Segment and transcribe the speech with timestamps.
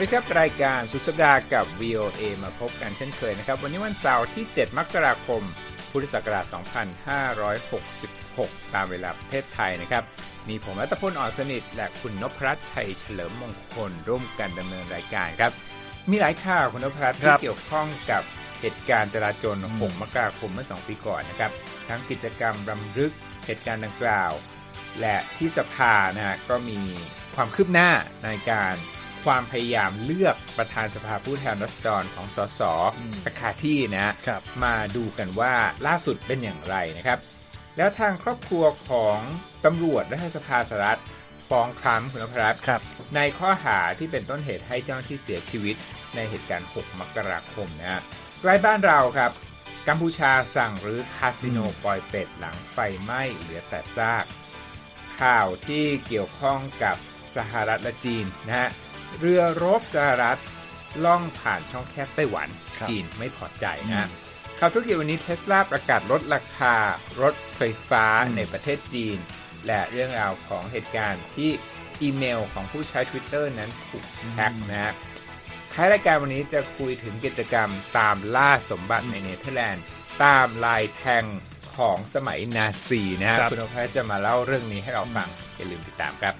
[0.00, 5.42] สวัสดีครับ รายการสุดสัปดาห์กับ VOA มาพบกันเช่นเคยนะครับ วันนี้วันเสาร์ที่ 7 มกราคม
[5.90, 6.44] พุทธศักราช
[7.80, 10.02] 2566 ตามเวลาประเทศไทยนะครับ
[10.48, 15.52] มีผมรัตพลอ่อนสนิท และคุณนพรัตน์ชัยเฉลิมมงคล ร่วมกันดำเนินรายการครับ
[16.10, 18.22] มีหลายข่าวคุณนพรัตน์ที่เกี่ยวข้องกับ
[18.60, 21.52] เหตุการณ์จราจร 6 มกราคมเมื่อ 2 ปีก่อนนะครับ
[21.88, 23.12] ทั้งกิจกรรมรำลึก
[23.46, 24.32] เหตุการณ์ดังกล่าว
[25.00, 26.80] และที่สภานะฮะก็มี
[27.34, 27.90] ความคืบหน้า
[28.24, 28.76] ในการ
[29.24, 32.60] ความพยายามเลือกประธานสภาผู้แทนราษฎรของสส
[33.24, 34.14] อาคาที่นะ
[34.64, 35.54] มาดูกันว่า
[35.86, 37.18] ล่าสุดเป็นอย่างไรนะครับ
[37.76, 39.18] แล้วทางครอบครัวของ
[39.64, 41.00] ตำรวจรัฐสภาสหรัฐ
[41.50, 42.56] ฟ้องครั้งคุณพรัต
[43.16, 45.76] ในข้อหาที่เป็นต้นเหตุให้เจ้าหน้าที่เสียชีวิต
[46.14, 48.02] ในเหตุการณ์ 6 มกราคมนะ
[48.40, 49.32] ใกล้บ้านเราครับ
[49.88, 54.24] กัมพูชาสั่งหรือคาสิโนปล่อยเป็ดหลังไฟไหม้เหลือแต่ซาก
[55.20, 56.96] ข่าวที่เกี่ยวข้องกับ
[57.36, 58.68] สหรัฐและจีนนะฮะ
[59.18, 60.40] เรือรบสหรัฐ
[61.04, 62.48] ล่องผ่านช่องแคบไต้หวัน
[62.88, 64.08] จีนไม่พอใจนะ
[64.58, 66.74] ข่าวธุรกิจวันนี้เทสลาประกาศลดราคา
[67.20, 68.04] รถไฟฟ้า
[68.36, 69.18] ในประเทศจีน
[69.66, 71.50] และเรื่องราวของเหตุการณ์ที่
[72.00, 74.94] อีเมลของผู้ใช้ Twitter นั้นถูกแฮ็กนะ
[75.72, 79.84] ท้ายรายการวันนี้จะคุยถึงกิจกรรมตามล่าสมบัติในเนเธอร์แลนด์
[80.24, 81.24] ตามลายแทง
[81.76, 86.34] ของสมัยนาซีนะครับคุณอภัยจะมาเล่าเรื่องนี้ให้เราฟัง อย่าลืมติดตามครับ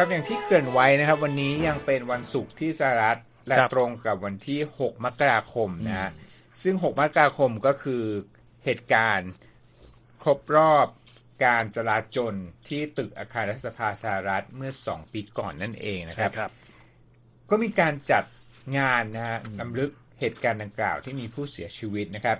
[0.00, 6.10] ครับอย่างที่เกริ่นไว้นะครับ วันนี้ยังเป็นวันศุกร์ที่สหรัฐและตรงกับวันที่ 6 มกราคมนะ
[6.62, 8.02] ซึ่ง 6 มกราคมก็คือ
[8.64, 9.30] เหตุการณ์
[10.22, 10.86] ครบรอบ
[11.44, 12.34] การจลาจล
[12.68, 16.50] ที่ตึกอาคารรัฐสภาสหรัฐเมื่อ 2 ปีก่อนนั่นเองนะครับครับ
[17.50, 18.24] ก็มีการจัด
[18.78, 19.90] งานนะฮะรำลึก
[20.20, 22.38] เหตุการณ์ดังกล่าวที่มีผู้เสียชีวิตนะครับ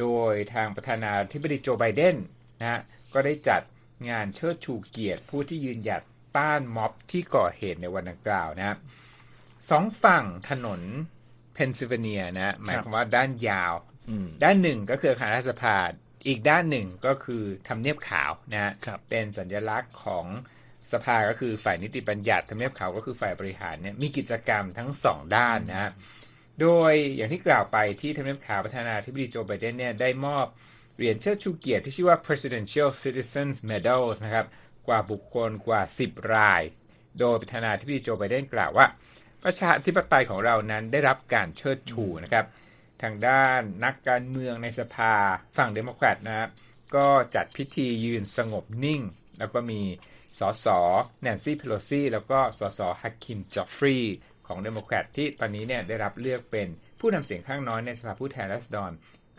[0.00, 2.16] โดยทางประธานาธิบดีโจไบเดน
[2.60, 2.80] นะฮะ
[3.14, 3.62] ก็ได้จัด
[4.10, 6.02] งานเชิดชูเกียรติ ผู้ที่ยืนหยัด
[6.36, 8.76] ต้านม็อบที่ก่อเหตุในวันดังกล่าวนะ
[9.70, 10.82] สองฝั่งถนน
[11.54, 13.74] เพนซิลเวเนียนะหมายความว่าด้านยาว
[14.44, 15.76] ด้านหนึ่งก็คืออาคารรัฐสภา
[16.26, 18.72] อีกด้านหนึ่งก็คือทำเนียบขาวนะ
[19.08, 20.26] เป็นสัญลักษณ์ของ
[20.92, 25.90] สภาก็คือฝ่ายนิติบัญญัติทำเนียบขาวก็คือฝ่ายบริหารเนี่ยมีกิจกรรมทั้งสองด้านนะ
[26.60, 30.46] โดยอย่างที่กล่าวไปที่ทำเนียบขาวประธานาธิบดีโจไบเดนเนี่ยได้มอบ
[30.96, 34.46] เหรียญเชิดชูเกียรติที่ชื่อว่า Presidential Citizens Medals นะครับ
[34.86, 36.62] กว่าบุคคลกว่า 10 ราย
[37.18, 38.86] โดยประธานาธิบดีโจไบเดนกล่าวว่า
[39.44, 42.46] ประชาธิปไตยของเรานั้นได้รับการเชิดชูนะครับ
[43.02, 45.14] ทางด้านนักการเมืองในสภา
[45.56, 46.50] ฝั่งเดโมแครตนะครับ
[46.96, 49.00] ก็จัดพิธียืนสงบนิ่ง
[49.38, 49.80] แล้วก็มี
[50.38, 50.66] สส
[51.22, 53.96] แนนซี่เพโลซีแล้วก็สสฮักคิมเจฟฟรีส์
[54.46, 56.68] ของเดโมแครตที่ตอนนี้เนี่ยได้รับเลือกเป็น
[57.00, 58.90] ผู้นำเสียงข้างน้อยในสภาผู้แทนราษฎร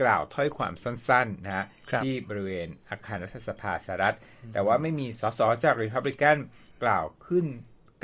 [0.02, 1.66] กล่าวถ้อยความสั้นๆนะฮะ
[2.04, 4.16] ที่บริเวณอาคารรัฐสภาสหรัฐ
[4.54, 6.38] แต่ว่าไม่มีสสจากริพับลิกัน
[6.84, 7.46] กล่าวขึ้น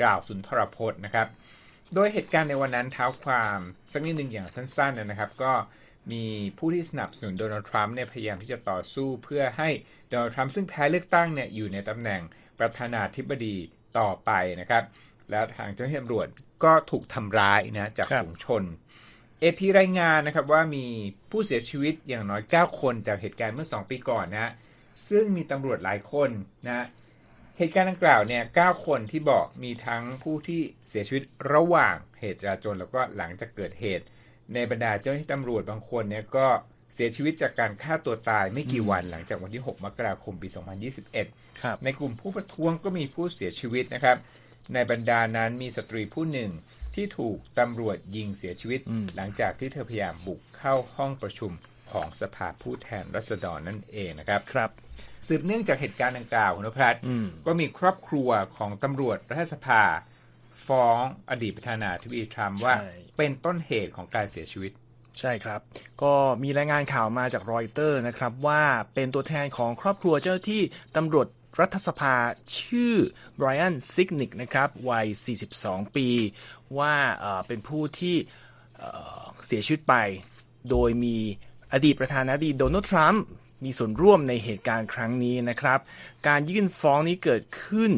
[0.02, 1.28] กล่าวสุนทรพจน์นะครับ
[1.94, 3.58] โดยเหตุการณ์ในวันนั้นเท้าความ
[3.92, 5.52] สักนิดหนึ่งอย่างสั้นๆนะครับ ก็
[6.12, 6.24] มี
[6.58, 9.68] ผู้ที่สนับสนุนโดนัลด์ทรัมป์เนี่ยพยายามที่จะต่อสู้เพื่อให้
[10.08, 12.20] โดนัลด์ทรัมป์ซึ่งแพ้เลือกตั้งเนี่ยอยู่ในตำแหน่ง
[12.58, 13.56] ประธานาธิบดี
[13.98, 14.30] ต่อไป
[14.60, 14.82] นะครับ
[15.32, 16.28] แล้วทางเจ้าหน้าที่ตำรวจ
[16.64, 18.62] ก็ถูกทำร้ายนะจากฝูงชน
[19.40, 20.86] เอพีรายงานนะครับว่ามี
[21.30, 24.52] ผู้เสียชีวิตอย่างน้อย 9 คนจากเหตุการณ์เมื่อ 2 ปีก่อนนะ
[25.08, 26.30] ซึ่งมีตำรวจหลายคน
[26.66, 26.86] นะ
[27.58, 31.22] เหตุการณ์ดังกล่าวเนี่ย 9 คนที่บอกมีทั้งผู้ที่เสียชีวิต
[31.52, 34.04] ระหว่างเหตุจราจรแล้วก็หลังจากเกิดเหตุ
[34.54, 36.46] ในบรรดาเจ้าหน้าที่ตำรวจบางคนเนี่ยก็
[36.94, 40.48] เสียชีวิตจากการฆ่าตัวตายไม่กี่วันหลังจากวันที่ 6 มกราคมปี
[41.16, 44.16] 2021 ในกลุ่มผู้ประท้วงก็มีผู้เสียชีวิตนะครับ
[44.74, 46.50] ในบรรดานั้นมีสตรีผู้หนึ่ง
[46.94, 48.80] ที่ถูกตำรวจยิงเสียชีวิต
[49.16, 51.52] หลังจากที่เธอพยายามบุกเข้าห้องประชุม
[51.92, 54.70] ของสภาผู้แทนรัษฎรนั่นเองนะครับครับ
[55.28, 57.02] สืบเนื่องจากเหตุการณ์ดังกล่าวคุณพัฒน์
[57.46, 59.82] ก็มีครอบครัวของตำรวจรัฐสภา
[60.66, 62.74] ฟ้องอดีตประธานาธิบดีทรัมป์ว่า
[63.16, 64.72] เป็นต้นเหตุของการเสียชีวิต
[65.20, 65.60] ใช่ครับ
[66.02, 68.62] ก็มีรายงานข่าวมาจากรอยเตอร์นะครับว่า
[68.94, 70.62] เป็นตัวแทนของครอบครัวเจ้าที่
[70.96, 71.26] ตำรวจ
[71.60, 72.14] รัฐสภา
[72.60, 72.94] ชื่อ
[73.36, 75.06] ไบรอันซิกนิกนะครับวัย
[75.50, 76.08] 42 ปี
[76.78, 76.94] ว่า
[77.46, 78.16] เป็นผู้ที่
[79.46, 79.94] เสียชีวิตไป
[80.70, 81.16] โดยมี
[81.72, 83.22] อดีตประธานาธิบดีโดนัลด์ทรัมป์
[83.64, 85.78] มีส่วนร่วมในเหตุการณ์ครั้งนี้นะครับ
[86.28, 87.92] การยื่นฟ้องนี้เกิดขึ้น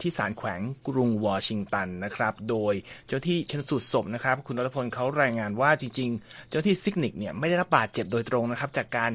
[0.00, 2.74] ที่ศาลแขวงกรุงวอชิงตันนะครับ โดย
[3.06, 9.10] เจ้าหน้าที่ชันสูตรศพนะครับ คุณรัตพลเขารายงานว่าจริง ๆ เจ้าหน้าที่ซิกนิกเนี่ยไม่ได้รับบาดเจ็บโดยตรงนะครับ จากการ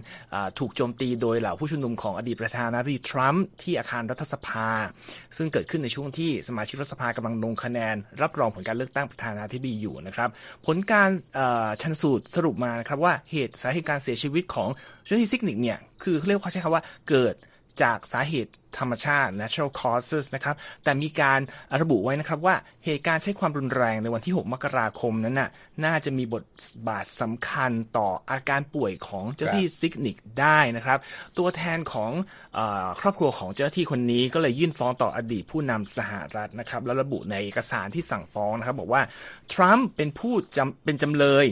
[0.60, 4.70] ถูกโจมตีโดยเหล่าผู้ชุมนุมของอดีตประธานาธิบดีทรัมป์ที่อาคารรัฐสภา
[5.38, 10.30] ซึ่งเกิดขึ้นในช่วงที่สมาชิกรัฐสภากำลังลงคะแนน รับรองผลการเลือกตั้งประธานาธิบดีอยู่นะครับ
[10.66, 11.10] ผลการ
[11.82, 14.70] ชันสูตรสรุปมานะครับว่าเหตุสาเหตุการเสียชีวิตของ
[15.06, 17.36] เจ้าที่ซิกนิกเนี่ย คือเรียกเขาใช้คำว่าเกิด
[17.82, 21.40] จากสาเหตุ ธรรมชาติ natural causes นะครับ แต่มีการ
[21.82, 22.56] ระบุไว้นะครับว่า
[22.86, 25.50] เหตุการณ์ใช้ความรุนแรงในวันที่ 6 มกราคมนั้นน่ะ
[25.86, 26.44] น่าจะมีบท
[26.88, 31.00] บาทสำคัญต่ออาการป่วยของเจ้าที่ซิกนิกได้นะครับ
[31.38, 32.12] ตัวแทนของ
[32.58, 32.60] อ
[33.02, 39.02] ครอบครัวของเจ้าหน้าที่คนนี้ก็เลยยื่นฟ้องต่ออดีตผู้นำสหรัฐนะครับ แล้วระบุในเอกสารที่สั่งฟ้องนะครับ บอกว่า
[39.54, 41.48] ทรัมป์เป็นผู้จำเป็นจำเลย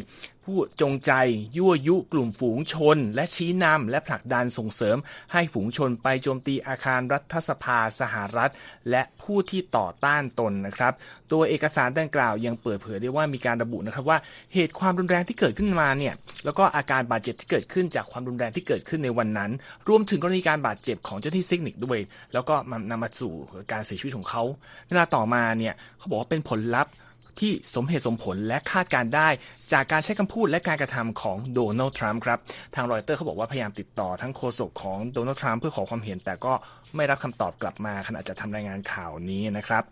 [0.52, 1.14] ผู้จงใจ
[1.58, 4.98] ยั่วยุกลุ่มฝูงชน และชี้นำและผลักดันส่งเสริม
[5.34, 8.52] ให้ฝูงชนไปโจมตีอาคารรัฐสภาสหรัฐ
[8.90, 10.94] และผู้ที่ต่อต้านตนนะครับ
[11.32, 14.18] ตัวเอกสารดังกล่าวยังเปิดเผยได้ว่ามีการระบุนะครับว่า
[14.54, 16.14] เหตุความรุนแรงที่เกิดขึ้นมาเนี่ย
[16.46, 19.52] แล้วก็อาการบาดเจ็บที่เกิดขึ้นจากความรุนแรงที่เกิดขึ้นในวันนั้น
[19.88, 22.00] รวมถึงกรณีการบาดเจ็บของเจ้าที่ซิกนิกด้วย
[22.34, 22.56] แล้วก็
[22.92, 23.34] นำมาสู่
[23.72, 24.44] การเสียชีวิตของเขา
[24.88, 26.94] เวลาต่อมาเนี่ยเขาบอกว่าเป็นผลลัพธ์
[27.40, 29.30] ที่สมเหตุสมผลและคาดการได้
[29.74, 32.40] จากการใช้คำพูดและการกระทำของโดนัลด์ทรัมป์ครับ
[32.76, 36.54] ทางรอยเตอร์เขาบอกว่าพยายามติดต่อทั้งโฆษกของโดนัลด์ทรัมป์เพื่อขอความเห็น แต่ก็
[36.96, 39.84] ไม่รับคำตอบกลับมาขณะจะทำรายงานข่าวนี้นะครับ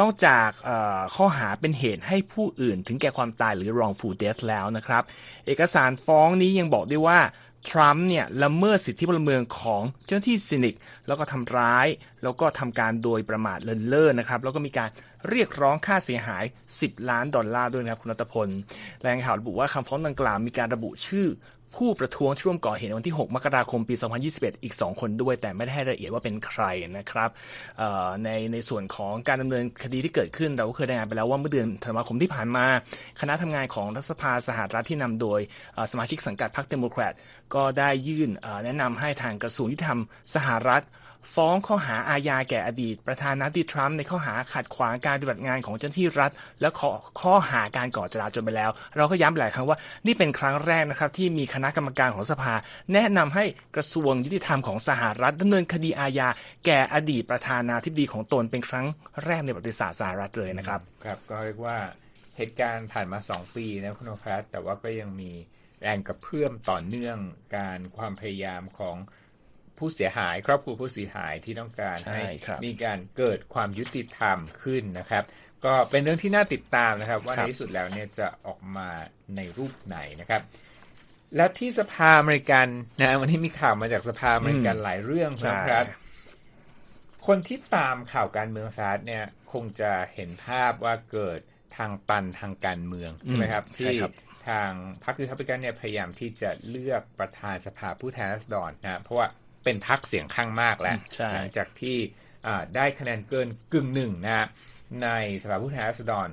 [0.00, 0.48] นอกจาก
[1.16, 5.02] ข้อหาเป็นเหตุให้ผู้อื่นถึงแก่ความตายหรือ wrongful death แล้วนะครับ
[5.46, 7.18] เอกสารฟ้องนี้ยังบอกด้วยว่า
[7.68, 10.76] ทรัมป์เนี่ยละเมิดสิทธิพลเมืองของเจ้าหน้าที่ซินิก
[11.06, 11.86] แล้วก็ทำร้าย
[12.22, 14.88] แล้วก็ทำการโดยประมาทเลินเล่อนะครับ แล้วก็มีการ
[15.28, 16.44] เรียกร้องค่าเสียหาย
[16.76, 18.48] 10 ล้านดอลลาร์ด้วยนะครับคุณรัตพล
[19.02, 21.26] แหล่งข่าวระบุว่าคำฟ้องดังกล่าวมีการระบุชื่อ
[21.76, 23.94] ผู้ประท้วงที่ร่วมก่อเหตุในวันที่ 6 มกราคมปี
[24.28, 26.62] 2021 อีก 2 คนด้วย แต่ไม่ได้ให้รายละเอียดว่าเป็นใคร
[26.98, 27.30] นะครับ
[28.24, 32.64] ในในส่วนของการดำเนินคดีที่เกิดขึ้น เราก็เคยรายงานไปแล้วว่าเมื่อเดือนธันวาคมที่ผ่านมา
[33.20, 35.40] คณะทำงานของรัฐสภาสหรัฐที่นำโดย
[35.90, 37.12] สมาชิกสังกัดพรรคเดโมแครต
[37.54, 38.30] ก็ได้ยื่น
[38.64, 40.00] แนะนำให้ทางกระทรวงยุติธรรม
[40.34, 40.84] สหรัฐ
[41.34, 46.30] ฟ้องข้อหาอาญาแก่อดีต ประธานาธิบดีทรัมป์ในข้อหาขัดขวางการปฏิบัติงานของเจ้าหน้าที่รัฐ
[46.60, 46.90] และข้อ
[47.20, 52.54] ข้อหาการก่อจลาจลไปแล้ว เราก็ย้ำหลายครั้งว่านี่เป็นครั้งแรกนะครับที่มีคณะกรรมการของสภา
[52.92, 53.44] แนะนำให้
[53.76, 56.28] กระทรวงยุติธรรมของสหรัฐดำเนินคดีอาญา
[56.66, 58.86] แก่อดีตประธานาธิบดีของตนเป็นครั้ง
[59.24, 61.78] แรกในประวัติศาสตร์สหรัฐเลยนะครับครับก็เรียกว่า
[62.36, 65.30] เหตุการณ์ผ่านมา 2 ปีนะคุณโอคัสแต่ว่าก็ยังมี
[65.82, 67.16] แรงกระเพื่อมต่อเนื่อง
[67.56, 68.96] การความพยายามของ
[69.78, 72.22] ผู้เสียหาย ครอบครัวผู้เสียหายที่ต้องการให้
[72.64, 75.24] มีการเกิดความยุติธรรมขึ้นนะครับ
[75.64, 78.88] ก็เป็นเรื่องที่น่าติดตามนะครับ ว่าในที่สุดแล้วเนี่ยจะออกมา
[79.36, 80.42] ในรูปไหนนะครับ
[81.36, 82.66] และที่สภาอเมริกัน
[83.00, 85.84] นะวันนี้มีข่าวมาจากสภาอเมริกันหลายเรื่องนะครับ
[87.26, 91.40] คนที่ตามข่าวการเมืองสหรัฐเนี่ยคงจะเห็นภาพว่าเกิด
[91.76, 93.94] ทางตันทางการเมืองใช่ไหมครับที่
[94.48, 94.70] ทาง
[95.04, 99.28] พรรครีพับลิกันเนี่ยพยายามที่จะเลือกประธานสภาผู้แทนราษฎรนะเพราะว่า
[99.64, 100.96] เป็นพักเสียงข้างมากแล้ว
[101.34, 101.96] หลังจากที่
[102.76, 104.46] ได้คะแนนเกินกึ่งหนึ่งนะ
[105.02, 105.08] ใน
[105.42, 106.28] สภาผู้แทนราษฎร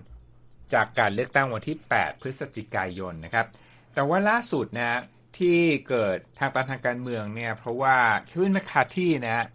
[0.74, 3.46] จากการเลือกตั้งวันที่ 8 พฤศจิกายนนะครับ
[3.94, 5.00] แต่ว่าล่าสุดนะ
[5.38, 5.60] ที่
[5.90, 7.98] เกิดทางตันทางการเมืองเนี่ยเพราะว่า
[8.28, 9.46] เควินแมคคาที่นะ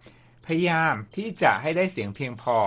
[0.46, 2.58] พยายามที่จะให้ได้เสียงเพียงพอ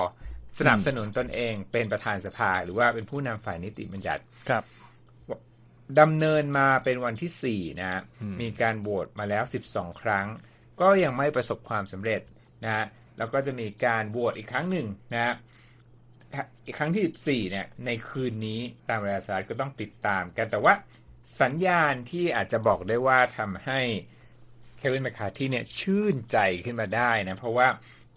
[0.60, 4.64] สนับสนุนตนเองเป็นประธานสภาหรือว่าเป็นผู้นำฝ่ายนิติบัญญัติครับ
[6.00, 8.02] ดำเนินมาเป็นวันที่ 4 นะ
[8.42, 9.44] มีการโหวตมาแล้ว
[9.74, 10.28] 12 ครั้ง
[10.82, 12.22] ก็ยังไม่ประสบความสำเร็จ
[12.66, 12.86] นะฮะ
[13.18, 15.36] แล้วก็จะมีการบวชอีกครั้งหนึ่งนะฮะ
[16.66, 18.60] อีกครั้งที่ 14 เนี่ยในคืนนี้
[18.90, 20.74] ตามเวลาสหรัฐก็ต้องติดตามกันแต่ว่า
[21.42, 23.80] สัญญาณที่อาจจะบอกได้ว่าทำให้
[24.78, 27.68] เควินแมคคาที่เนี่ยชื่นใจขึ้นมาได้นะเพราะว่า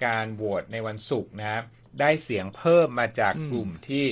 [0.04, 1.62] การโหวตในวันศุกร์นะ
[2.00, 4.04] ได้เสียงเพิ่มมาจากกลุ่มที่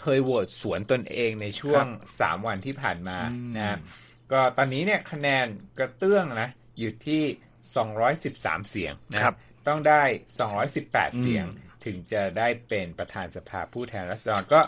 [0.00, 1.84] เคยโหวตสวนตนเองในช่วง
[2.16, 3.18] 3 วันที่ผ่านมา
[3.56, 3.78] นะ
[4.32, 5.46] ก็ตอนนี้เนี่ยคะแนน
[5.78, 7.22] กระเตื้องนะอยู่ที่
[7.66, 9.34] 213 เสียงนะครับ
[9.68, 10.02] ต้องได้
[10.60, 11.46] 218 เสียง
[11.84, 14.60] ถึงจะได้เป็นประธานสภาผู้แทนราษฎรก็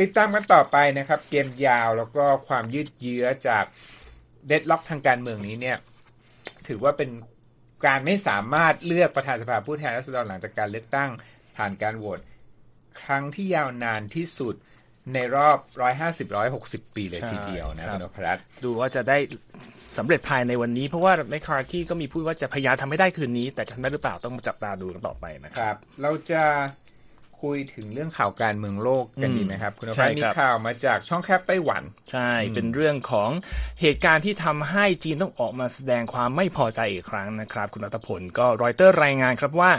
[0.00, 3.64] ติดตามกันต่อไปนะครับ เกมยาวแล้วก็ความยืดเยื้อจาก
[4.46, 5.78] เดดล็อกทางการเมืองนี้เนี่ย
[6.68, 7.10] ถือว่าเป็น
[7.86, 11.10] การไม่สามารถเลือกประธานสภาผู้แทนราษฎรหลังจากการเลือกตั้ง
[11.56, 12.20] ผ่านการโหวต
[13.02, 14.54] ครั้งที่ยาวนานที่สุด
[15.12, 15.58] ในรอบ
[16.02, 19.18] 150 160 ปีเลยทีเดียวนะคุณนพรัตดูว่าจะได้
[19.96, 26.42] สำเร็จภายในวันนี้เพราะว่าแมคคาร์ที่ก็มีพูดว่าจะพยายามทำให้ได้คืนนี้ แต่ทำได้หรือเปล่าต้องจับตาดูกันต่อไปนะครับ เราจะ
[27.42, 33.30] คุยถึงเรื่องข่าวการเมืองโลกกันดีไหมครับ คุณนพรัตมีข่าวมาจากช่องแคบไต้หวัน ใช่ เป็นเรื่องของ
[33.80, 39.70] เหตุการณ์ที่ทำให้จีนต้องออกมาแสดงความไม่พอใจอีกครั้งนะครับ คุณรัตพลก็รอยเตอร์รายงานครับว่า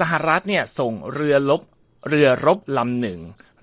[0.00, 1.62] สหรัฐเนี่ยส่งเรือลบ
[2.08, 3.20] เรือรบลำหนึ่ง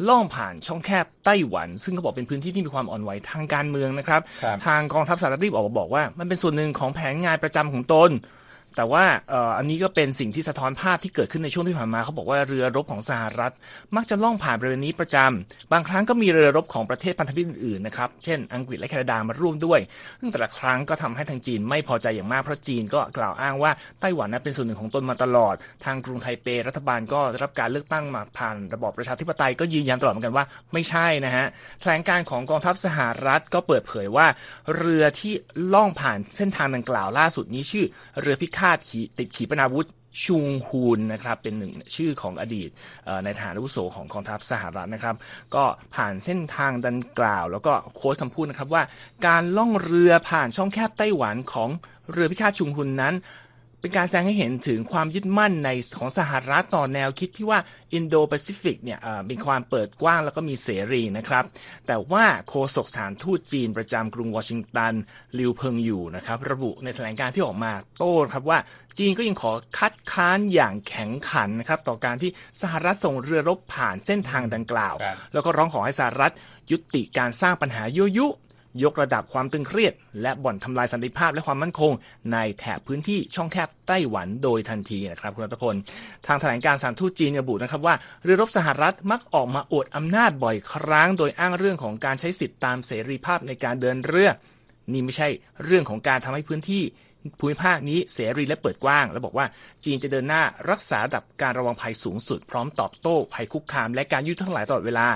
[0.08, 4.22] ล่องผ่านช่องแคบไต้หวัน ซึ่งเขาบอกเป็นพื้นที่ที่มีความอ่อนไหวทางการเมืองนะครับ
[4.66, 8.10] ทางกองทัพสหรัฐรีบออกมาบอกว่า มันเป็นส่วนหนึ่งของแผนงานประจำของตน
[8.76, 9.04] แต่ว่า
[9.58, 13.54] อันนี้ก็เป็นสิ่งที่สะท้อนภาพที่เกิดขึ้นในช่วงที่ผ่านมาเขาบอกว่าเรือรบของสหรัฐ
[13.96, 19.80] มักจะล่องผ่านบริเวณนี้ประจำบางครั้งก็มีเรือรบของประเทศพันธมิตรอื่นๆนะครับเช่น อังกฤษและแคนาดามาร่วมด้วย
[20.20, 23.72] ซึ่งแต่ละครั้งก็ทำให้ทางจีนไม่พอใจอย่างมากเพราะจีนก็กล่าวอ้างว่า
[24.02, 31.46] ไต้หวันนั้นเป็นส่วนหนึ่งของตนมาตลอด ทางกรุงไทเปรัฐบาลก็รับการเลือกตั้งมาผ่านระบอบประชาธิปไตยก็ยืนยันตลอดเหมือนกันว่าไม่ใช่นะฮะ
[31.80, 34.28] แถลงการของกองทัพสหรัฐก็เปิดเผยว่า
[34.78, 35.34] เรือที่
[35.74, 37.86] ล่องผ่านเส้นทางดังกล่าวล่าสุดนี้ชื่อ
[38.22, 39.88] เรือพิฆาดขีติดขีปนาวุธ
[40.26, 45.16] ชุงฮุนนะครับเป็นหนึ่งชื่อของอดีตนายทหารอาวุโสของกองทัพสหรัฐนะครับ
[45.56, 45.64] ก็
[45.96, 48.84] ผ่านเส้นทางดังกล่าว แล้วก็ quote คำพูดนะครับว่า
[49.28, 51.70] การล่องเรือผ่านช่องแคบไต้หวันของ
[52.12, 53.14] เรือพิฆาตชุงฮุนนั้น
[53.82, 57.60] เป็นการแสดงให้เห็นถึงความยึดมั่นในของสหรัฐต่อแนวคิดที่ว่า
[57.94, 61.44] อินโดแปซิฟิกเนี่ยมีความเปิดกว้างแล้วก็มีเสรีนะครับ
[61.88, 64.94] แต่ว่าโฆษกสถานทูตจีนประจำกรุงวอชิงตัน
[65.40, 68.60] ลิวเพิงอยู่นะครับ ระบุในแถลงการที่ออกมาโต้ครับว่า
[68.98, 72.32] จีนก็ยังขอคัดค้านอย่างแข็งขันนะครับ ต่อการที่
[72.62, 74.96] สหรัฐส่งเรือรบผ่านเส้นทางดังกล่าว
[75.34, 76.34] แล้วก็ร้องขอให้สหรัฐ
[76.72, 78.28] ยุติการสร้างปัญหายุยุ
[78.84, 81.92] ยกระดับความตึงเครียด และบ่อนทำลายสันติภาพและความมั่นคง
[82.34, 85.76] ในแถบพื้นที่ช่องแคบไต้หวันโดยทันทีนะครับคุณรัตพล
[86.28, 94.30] ทางแถลงการสารทูตจีนระบุนะครับว่าเรือรบสหรัฐมักออกมาอวดอำนาจบ่อยครั้ง โดยอ้างเรื่องของการใช้สิทธิตามเสรีภาพในการเดินเรือ
[94.92, 95.30] นี่ไม่ใช่
[95.64, 96.84] เรื่องของการทำให้พื้นที่
[97.40, 99.46] ภูมิภาคนี้เสรีและเปิดกว้าง และบอกว่า
[99.84, 105.08] จีนจะเดินหน้ารักษาดับการระวังภัยสูงสุด พร้อมตอบโต้ภัยคุกคาม และการยุทธทั้งหลายตลอดเวลา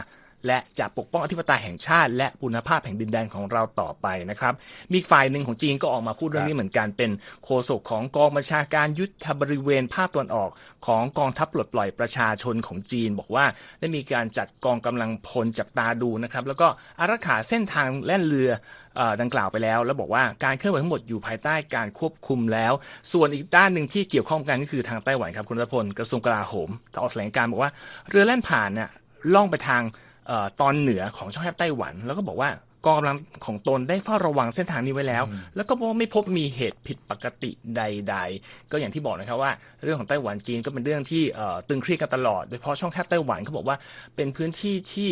[0.48, 4.54] และจะปกป้องอธิปไตยแห่งชาติ และบุญภาพแห่งดินแดนของเราต่อไปนะครับ
[4.94, 7.12] มีฝ่ายหนึ่งของจีนก็ออกมาพูดเรื่องนี้เหมือนกันเป็น
[7.44, 10.50] โฆษกของกองบัญชาการยุทธบริเวณภาคตะวันออก
[10.88, 13.46] ของกองทัพปลดปล่อยประชาชนของจีน บอกว่า
[13.80, 16.68] ได้มีการจัดกองกำลังพลจับตาดูนะครับ แล้วก็
[17.00, 18.52] อารักขาเส้นทางแล่นเรือ
[19.22, 22.74] ดังกล่าวไปแล้ว แล้วบอกว่าการเคลื่อนไหวทั้งหมดอยู่ภายใต้การควบคุมแล้ว
[23.14, 26.70] ส่วนอีกด้านหนึ่งที่เกี่ยวข้องกันก็คือทางไต้หวันครับคุณรัพลกระทรวงกลาโหม
[27.02, 27.72] ออกแถลงการบอกว่า
[28.10, 28.90] เรือแล่นผ่านเนี่ย
[29.34, 29.82] ล่องไปทาง
[30.62, 32.50] ตอนเหนือของช่องแคบไต้หวัน แล้วก็บอกว่า
[32.86, 35.24] กองกำลังของตนได้เฝ้าระวังเส้นทางนี้ไว้แล้ว
[35.56, 39.52] แล้วก็ไม่พบมีเหตุผิดปกติใด ๆ ก็อย่างที่บอกนะครับว่า
[39.84, 41.24] เรื่องของไต้หวันจีนก็เป็นเรื่องที่
[41.70, 43.78] ตึงเครียดกันตลอดโดยเฉพาะช่องแคบไต้หวันเขาบอกว่า
[44.16, 45.10] เป็นพื้นที่ที่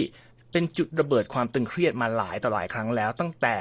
[0.51, 3.55] เป็นจุดระเบิดความตึงเครียดมาหลายต่อหลายครั้งแล้ว ตั้งแต่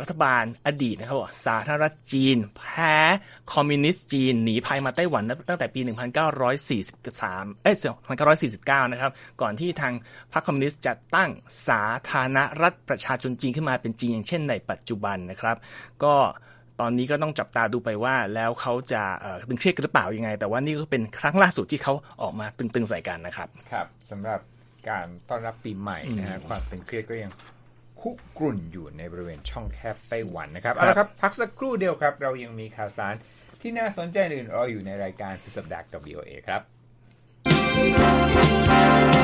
[0.00, 2.96] รัฐบาลอดีตนะครับสาธารณรัฐจีน แพ้
[3.54, 7.76] คอมมิวนิสต์จีน หนีภัยมาไต้หวัน ตั้งแต่ปี 1943 เอ้ย
[8.34, 9.92] 1949 นะครับ ก่อนที่ทาง
[10.32, 11.30] พรรคคอมมิวนิสต์จะตั้ง
[11.68, 15.56] สาธารณรัฐประชาชนจีนขึ้นมาเป็นจีนอย่างเช่นในปัจจุบันนะครับ
[16.04, 16.14] ก็
[16.80, 19.02] ตอนนี้ก็ต้องจับตาดูไปว่าแล้วเขาจะ
[19.48, 24.40] ตึงเครียดกันหรือเปล่ายังไง แต่ว่านี่ก็เป็นครั้งล่าสุดที่เขาออกมาตึงๆใส่กันนะครับ ครับสำหรับ
[24.88, 27.32] การต้อนรับปีใหม่นะฮะความเป็นเครียดก็ยัง
[28.00, 33.14] คุกรุ่นอยู่ในบริเวณช่องแคบไต้หวันนะครับเอาละครับพักสักครู่เดียวครับ เรายังมีข่าวสาร
[33.60, 36.62] ที่น่าสนใจอื่นรออยู่ในรายการสุดสัปดาห์กับ VOA ครับ
[37.98, 39.23] ครับ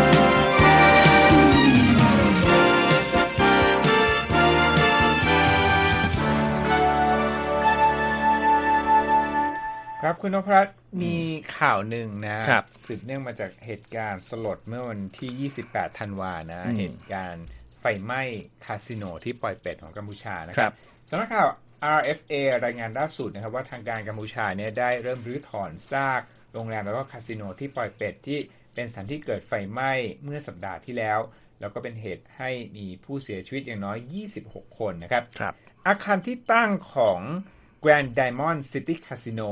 [10.21, 11.17] คุณนพรัตน์มี
[11.59, 17.45] ข่าวหนึ่งนะครับสืบเนื่องมาจากเหตุการณ์สลดเมื่อวันที่ 28 ธันวานะ เหตุการณ์
[17.81, 18.23] ไฟไหม้
[18.65, 20.73] คาสิโนที่ปล่อยเป็ดของกัมพูชานะครับ
[21.11, 21.49] สำนักข่าว
[21.99, 22.35] RFA
[22.65, 26.21] รายงานล่าสุดนะครับว่าทางการกัมพูชาเนี่ยได้เริ่มรื้อถอนซาก
[26.53, 28.39] โรงแรมแล้วก็คาสิโนที่ปล่อยเป็ดที่
[28.75, 29.93] เป็นสถานที่เกิดไฟไหม้
[30.25, 31.19] เมื่อสัปดาห์ที่แล้ว
[31.61, 33.99] แล้วก็เป็นเหตุให้มีผู้เสียชีวิตอย่างน้อย
[34.39, 35.55] 26 คนนะครับรบ
[35.87, 37.21] อาคารที่ตั้งของ
[37.85, 39.51] Grand Diamond City Casino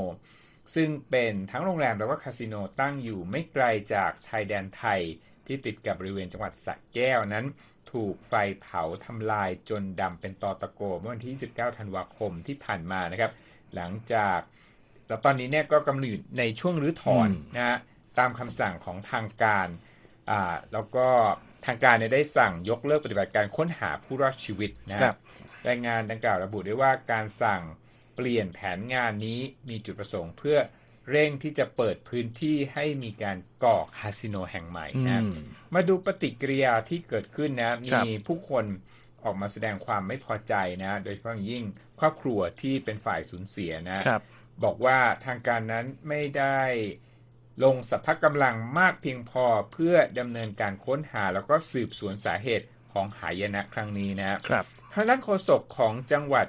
[0.75, 5.00] ซึ่งเป็นทั้งโรงแรมแล้วก็คาสิโนตั้งอยู่ไม่ไกลจากชายแดนไทย
[5.46, 7.44] ที่ติดกับบริเวณจังหวัดสระแก้วนั้น
[7.92, 13.32] ถูกไฟเผาทำลายจนดำเป็นตอตะโกเมื่อวันที่ 19 ธันวาคมที่ผ่านมานะครับ
[13.75, 14.38] หลังจาก
[15.08, 17.78] แล้วตอนนี้เนี่ยก็กำลังอยู่ในช่วงรื้อถอนนะฮะ
[18.18, 19.68] ตามคำสั่งของทางการ
[20.30, 21.06] อ่าแล้วก็
[21.66, 25.16] ทางการเนี่ยได้สั่งยกเลิกปฏิบัติการค้นหาผู้รอดชีวิตนะครับ
[25.68, 27.62] รายงานดังกล่าวระบุได้ว่าการสั่ง
[28.18, 30.58] เปลี่ยนแผนงานนี้มีจุดประสงค์เพื่อ
[31.10, 35.20] เร่งที่จะเปิดพื้นที่ให้มีการก่อคาสิโนแห่งใหม่นะ
[35.75, 38.64] มาดูปฏิกิริยาที่เกิดขึ้นนะมีผู้คน
[39.25, 41.64] ออกมาแสดงความไม่พอใจนะ โดยเฉพาะยิ่ง
[42.00, 44.00] ครอบครัวที่เป็นฝ่ายสูญเสียนะ
[44.64, 46.60] บอกว่าทางการนั้นไม่ได้
[47.64, 56.46] ลงสัพพะกำลังมากเพียงพอเพื่อดำเนินการค้นหาแล้วก็สืบสวนสาเหตุของหายนะครั้งนี้นะครับทางด้านโฆษกของจังหวัด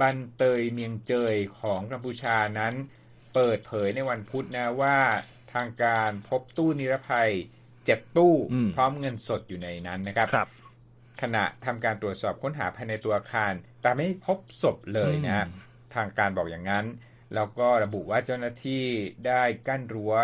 [0.00, 2.74] บันเตยเมียงเจยของกัมพูชานั้น
[3.34, 4.98] เปิดเผยในวันพุธนะว่า
[5.54, 7.30] ทางการพบตู้นิรภัย
[7.84, 8.34] เจ็ดตู้
[8.74, 10.48] พร้อมเงินสดอยู่ในนั้นนะครับรบ
[11.22, 15.46] ขณะทำการตรวจสอบค้นหาภายในตัวอาคาร แต่ไม่พบศพเลยนะ
[15.94, 16.86] ทางการบอกอย่างนั้น
[17.34, 18.84] แล้วก็ระบุว่าเจ้าหน้าที่
[19.26, 20.14] ได้กั้นรั้ว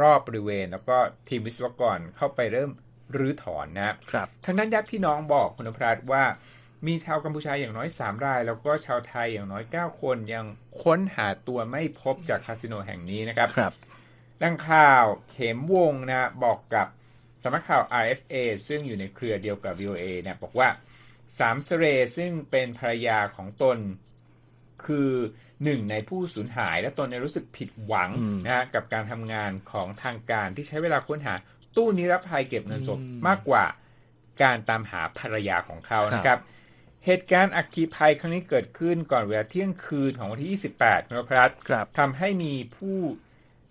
[0.00, 0.96] รอบบริเวณ แล้วก็
[1.28, 2.70] ทีมวิศวกรเข้าไปเริ่ม
[3.16, 6.24] รื้อถอนนะครับทางด้านญาติพี่น้องบอกคุณพรัตว่า
[6.86, 10.44] มีชาวกัมพูชาอย่างน้อย 3 ราย แล้วก็ชาวไทยอย่างน้อย 9 คนยัง
[10.82, 13.72] ค้นหาตัวไม่พบจากคาสิโนแห่งนี้นะครับครับ
[14.42, 16.86] ดังข่าวเข็มวงนะบอกกับ
[17.42, 18.34] สำนักข่าว RFA
[18.68, 20.68] ซึ่งอยู่ในเครือเดียวกับ VOA เนี่ยบอกว่า
[21.38, 21.84] สามสเร
[22.16, 23.78] ซึ่งเป็นภรรยาของตน
[24.86, 25.10] คือ
[25.64, 31.34] หนึ่งในผู้สูญหาย และตนเนี่ยรู้สึกผิดหวังอืมนะฮะกับการทำงานของทางการที่ใช้เวลาค้นหา
[31.76, 32.98] ตู้นิรภัยเก็บเงินสด
[33.28, 33.64] มากกว่า
[34.42, 36.38] การตามหาภรรยาของเขานะครับ
[37.06, 42.98] เหตุการณ์อัคคีภัยครั้งนี้เกิดขึ้นก่อนเวลาเที่ยงคืนของวันที่ 28นพรัตน์ครับทำให้มีผู้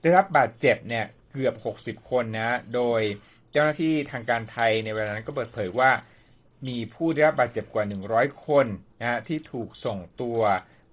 [0.02, 1.56] ได้รับบาดเจ็บเนี่ยเกือบ
[2.02, 3.02] 60 คนนะ โดย
[3.52, 5.92] เจ้าหน้าที่ทางการไทยในเวลานั้นก็เปิดเผยว่า
[6.68, 7.86] มีผู้ได้รับบาดเจ็บกว่า
[8.16, 8.66] 100 คน
[9.00, 10.40] นะฮะที่ถูกส่งตัว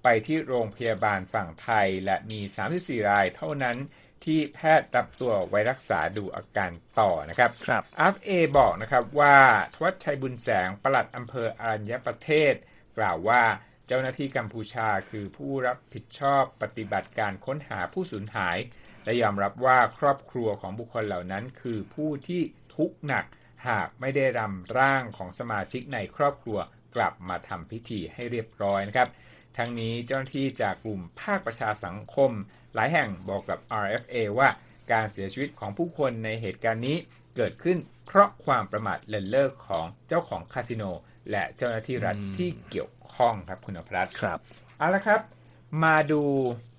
[0.02, 2.40] ไปที่โรงพยาบาลฝั่งไทย และมี
[2.74, 3.76] 34 รายเท่านั้น
[4.24, 9.36] ที่แพทย์รับตัวไว้รักษาดูอาการต่อนะครับครับ RFA บอกนะครับว่า
[9.74, 12.52] ทวัชชัยบุญแสงปลัดอำเภออรัญญประเทศ
[12.98, 13.42] กล่าวว่า
[13.86, 18.58] เจ้าหน้าที่กัมพูชาคือผู้รับผิดชอบปฏิบัติการค้นหาผู้สูญหาย
[19.04, 22.42] และยอมรับว่าครอบครัวของบุคคลเหล่านั้น คือผู้ที่
[22.76, 23.24] ทุกข์หนัก
[23.68, 26.58] หากไม่ได้รำร่างของสมาชิกในครอบครัว
[26.96, 29.08] กลับมาทำพิธีให้เรียบร้อยนะครับ
[29.56, 32.30] ทั้งนี้เจ้าหน้าที่จากกลุ่มภาคประชาสังคม
[32.74, 34.48] หลายแห่งบอกกับ RFA ว่า
[34.92, 36.96] การเสียชีวิตของผู้คนในเหตุการณ์นี้
[37.36, 40.82] เกิดขึ้นเพราะความประมาทเลินเล่อของเจ้าของคาสิโน
[41.30, 44.38] และเจ้าหน้าที่รัฐที่เกี่ยวข้องครับคุณอภรัตน์ครับ
[44.78, 45.20] เอาละครับ
[45.84, 46.20] มาดู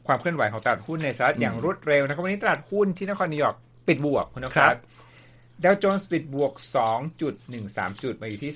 [0.08, 4.78] ความเคลื่อนไหวของตลาดหุ้นในสหรัฐอย่างรวดเร็วนะครับวันนี้ตลาดหุ้นที่นครนิวยอร์กปิดบวกคุณนครัภับส
[5.64, 6.54] ดาวโจนส์ปิดบวก
[7.08, 8.54] 2.13 จุด มาอยู่ที่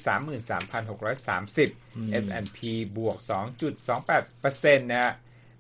[2.16, 2.60] 33,630 S&P
[2.98, 3.18] บวก
[3.98, 5.14] 2.28%นะฮะ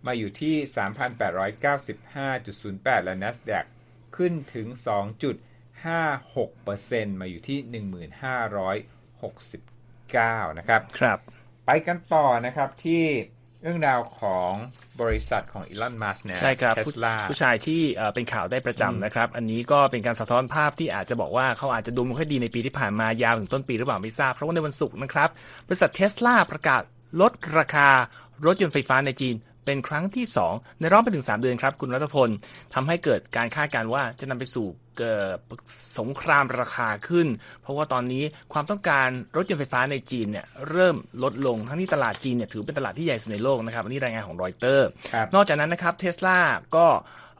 [0.05, 3.65] มาอยู่ที่ 3,895.08 และ NASDAQ
[4.15, 7.59] ขึ้นถึง 2.56%มาอยู่ที่
[10.51, 11.19] 1,569 นะครับ ครับ
[11.65, 13.03] ไปกันต่อนะครับที่
[13.65, 14.51] เรื่องราวของ
[15.01, 25.29] บริษัทของอีลอน มัสเนี่ยใช่ครับเทผู้สลาผู้ชายที่เอ่อเป็นข่าวได้ประจำนะครับ อันนี้ก็เป็นการสะท้อนภาพที่อาจจะบอกว่าเขาอาจจะดูไม่ค่อยดีในปีที่ผ่านมายาวถึงต้นปีหรือเปล่าไม่ทราบ เพราะว่าในวันศุกร์นะครับ
[25.67, 26.81] บริษัทเทสลาประกาศ
[27.21, 27.89] ลดราคา
[28.45, 32.29] รถยนต์ไฟฟ้าในจีนเป็นครั้งที่ 2 ในรอบไปถึง 3 เดือนครับ คุณรัตพล
[32.73, 35.37] ทำให้เกิดการคาดการณ์ว่าจะนำไปสู่ เกิด
[35.99, 37.27] สงครามราคาขึ้น
[37.61, 46.37] เพราะว่าตอนนี้ความต้องการรถยนต์ไฟฟ้าในจีนเนี่ยเริ่มลดลงทั้งที่ตลาดจีนเนี่ยถือเป็นตลาดที่ใหญ่สุดในโลกนะครับอันนี้รายงานของรอยเตอร์ครับนอกจากนั้นนะครับเทสลา
[46.77, 46.87] ก็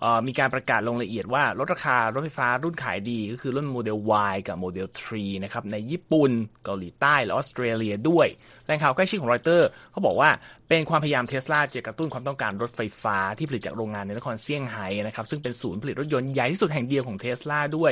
[0.02, 3.98] เอ่อมีการประกาศรายละเอียดว่าลดราคารถไฟฟ้ารุ่นขายดีก็คือรุ่นโมเดล
[4.34, 6.32] Y กับโมเดล 3 นะครับในญี่ปุ่น
[6.64, 8.28] เกาหลีใต้และออสเตรเลียด้วย
[8.66, 10.30] แหล่งข่าวใกล้ชิดของรอยเตอร์เขาบอกว่า
[10.70, 17.92] เป็นความพยายามเทสลาจะกระตุ้นความต้องการรถไฟฟ้าที่ผลิตจากโรงงานในนครเซี่ยงไฮ้นะครับซึ่งเป็นศูนย์ผลิตรถยนต์ใหญ่ที่สุดแห่งเดียวของเทสลาด้วย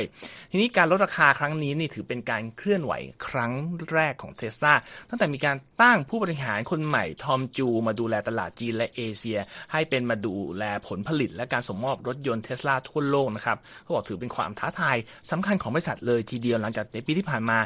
[0.50, 2.92] ทีนี้การลดราคาครั้งนี้นี่ถือเป็นการเคลื่อนไหว
[3.28, 3.52] ครั้ง
[3.92, 4.72] แรกของเทสลา
[5.08, 9.38] ตั้งแต่มีการตั้งผู้บริหารคนใหม่ทอมจูมาดูแลตลาดจีนและเอเชีย
[9.72, 14.96] ให้เป็นมาดูแลผลผลิต และการส่งมอบรถยนต์เทสลาทั่วโลกนะครับเขาบอกถือเป็นความท้าทาย
[15.30, 17.58] สำคัญของบริษัทเลยทีเดียวหลังจากในปีที่ผ่านมา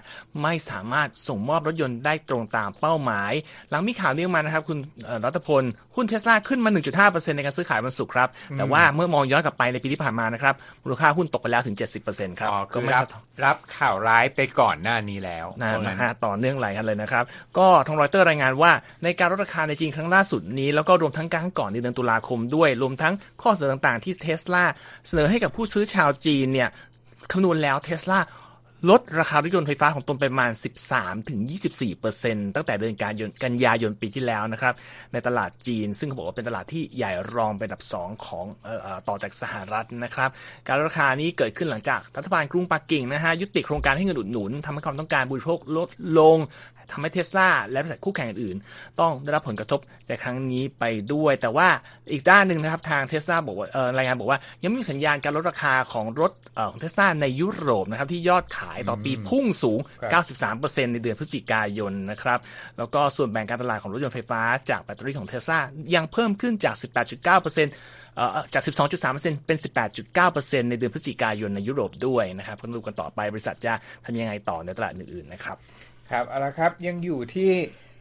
[0.42, 3.32] ไม่สามารถส่งมอบรถยนต์ได้ตรงตามเป้าหมาย
[3.70, 4.78] หลังมีข่าวนี้ออกมานะครับคุณ
[5.24, 5.62] รัตพล
[5.94, 6.70] หุ้นเทสลาขึ้นมา
[7.04, 11.76] 1.5%ในการซื้อขายวันศุกร์ครับ แต่ว่าเมื่อมองย้อนกลับไปในปีที่ผ่านมานะครับ มูลค่าหุ้นตกไปแล้วถึง
[12.08, 17.24] 70%ครับอ๋อก็คือไม่รับสะท้อนรับข่าวร้ายไปก่อนหน้านี้แล้วนะเพราะงั้นะฮะต่อเนื่องหลายกันเลยนะครับ
[17.58, 18.72] ก็ทางรอยเตอร์รายงานว่า
[19.04, 24.64] ในการลดราคาในจีนครั้งล่าสุดนี้ แล้วก็รวมทั้งการก่อนในเดือนตุลาคมด้วย รวมทั้งข้อเสนอต่างๆที่เทสลา
[25.06, 26.68] เสนอให้กับผู้ซื้อชาวจีนเนี่ย
[27.32, 28.18] คำนวณแล้วเทสลา
[28.90, 30.52] ลดราคารถยนต์ไฟฟ้าของตนไปประมาณ
[31.26, 34.74] 13-24เปอร์เซ็นต์ตั้งแต่เดือนกันยายนกันยายนปีที่แล้วนะครับ
[35.12, 40.30] ในตลาดจีน ซึ่งเขาบอกว่าเป็นตลาดที่ใหญ่รองเป็นอันดับ 2 ของออต่อจากสหรัฐนะครับ
[40.66, 45.88] การราคานี้เกิดขึ้นหลังจากรัฐบาลกรุงปักกิ่งนะฮะยุติโครงการให้เงินอุดหนุนทำให้ความต้องการบริโภคลด
[46.18, 46.38] ลง
[46.92, 51.68] ทำให้เทสลาและบริษัทคู่แข่งอื่นๆ ต้องได้รับผลกระทบจากครั้งนี้ไปด้วย แต่ว่า
[52.12, 60.24] อีกด้านหนึ่งนะครับทางเทสลาบอกว่าเอ่อรายงานบอกว่า ยังไม่มีสัญญาณการลดราคาของรถเอ่อของเทสลาในยุโรปนะครับที่ยอดขายต่อปีพุ่งสูงครับ
[60.62, 62.38] 93%ในเดือนพฤศจิกายนนะครับ
[62.78, 65.58] แล้วก็ส่วนแบ่งการตลาดของรถยนต์ไฟฟ้าจากแบตเตอรี่ของเทสลา
[65.94, 67.24] ยังเพิ่มขึ้นจาก 18.9%
[68.16, 68.62] เอ่อจาก
[69.04, 69.58] 12.3%เป็น
[70.08, 73.72] 18.9%ในเดือนพฤศจิกายนในยุโรปด้วยนะครับก็ดูกันต่อไปบริษัทจะ
[74.04, 75.56] ทำยังไงต่อในตลาดอื่นๆนะครับ
[76.10, 77.50] ครับเอาละครับยังอยู่ที่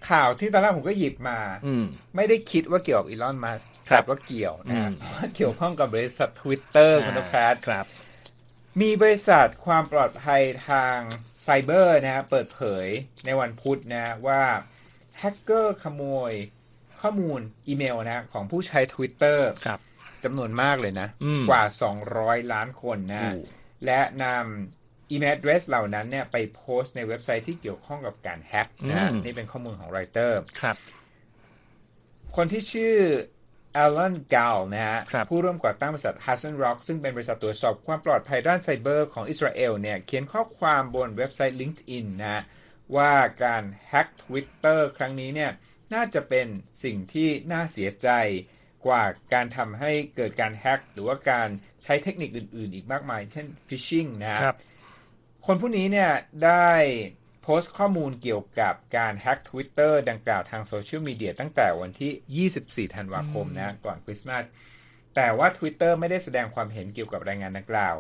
[0.09, 7.85] ข่าวที่ตอนแรกผมก็หยิบมา อืมไม่ได้คิดว่าเกี่ยวกับอีลอนมัสครับแต่ว่าเกี่ยวอืนะมเพราะว่าเกี่ยวข้องกับบริษัท Twitter คุณนภัสครับ
[8.81, 10.97] มีบริษัทความปลอดภัยทาง
[11.43, 12.87] ไซเบอร์นะฮะเปิดเผย
[13.25, 14.41] ในวันพุธนะว่า
[15.19, 16.31] แฮกเกอร์ขโมย
[17.01, 19.79] ข้อมูลอีเมลนะของผู้ใช้ Twitter ครับ
[20.23, 21.63] จำนวนมากเลยนะอืมกว่า
[22.07, 23.41] 200 ล้านคนนะโอ้
[23.85, 24.76] และนำ
[25.11, 30.77] อีเมล address เหล่านั้นเนี่ยไปโพสต์ในเว็บไซต์ที่เกี่ยวข้องกับการแฮ็กนะอืมนี่เป็นข้อมูลของรอยเตอร์ครับ
[32.35, 32.95] คนที่ชื่อ
[33.83, 42.43] Alan Gal นะฮะครับผู้ร่วมก่อตั้งบริษัท Hudson Rock ซึ่งเป็นบริษัทตรวจสอบความปลอดภัยด้านไซเบอร์ของอิสราเอลเนี่ยเขียนข้อความบนเว็บไซต์ LinkedIn นะฮะ
[42.95, 45.51] ว่าการแฮ็ก Twitter ครั้งนี้เนี่ย
[45.93, 46.47] น่าจะเป็น
[46.83, 48.09] สิ่งที่น่าเสียใจ
[48.85, 51.47] กว่าการทำให้เกิดการแฮ็กหรือว่าการ
[51.83, 54.57] ใช้เทคนิคอื่น ๆ อีกมากมาย เช่น phishing นะฮะครับ
[55.49, 56.11] คนผู้นี้เนี่ย
[56.45, 56.69] ได้
[57.43, 64.43] โพสต์ข้อมูลเกี่ยวกับการแฮ็ก Twitter ดังกล่าวทางโซเชียลมีเดียตั้งแต่วันที่ 24 ธันวาคมนะก่อนคริสต์มาส
[65.15, 67.95] แต่ว่า Twitter ไม่ได้แสดงความเห็นเกี่ยวกับรายงานดังกล่าว